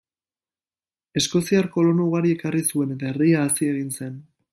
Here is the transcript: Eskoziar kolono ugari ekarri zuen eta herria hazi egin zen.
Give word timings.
Eskoziar 1.19 1.69
kolono 1.75 2.07
ugari 2.07 2.33
ekarri 2.37 2.63
zuen 2.73 2.95
eta 2.97 3.09
herria 3.11 3.45
hazi 3.49 3.69
egin 3.75 3.93
zen. 3.99 4.17